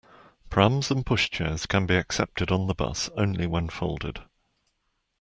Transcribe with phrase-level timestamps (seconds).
[0.49, 4.23] Prams and pushchairs can be accepted on the bus only when folded